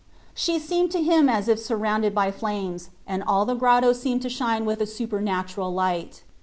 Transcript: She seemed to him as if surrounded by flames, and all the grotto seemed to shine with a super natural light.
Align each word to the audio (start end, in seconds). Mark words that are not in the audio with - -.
She 0.33 0.57
seemed 0.57 0.89
to 0.93 1.03
him 1.03 1.29
as 1.29 1.47
if 1.47 1.59
surrounded 1.59 2.15
by 2.15 2.31
flames, 2.31 2.89
and 3.05 3.21
all 3.21 3.45
the 3.45 3.53
grotto 3.53 3.93
seemed 3.93 4.23
to 4.23 4.29
shine 4.29 4.65
with 4.65 4.81
a 4.81 4.87
super 4.87 5.21
natural 5.21 5.71
light. 5.71 6.23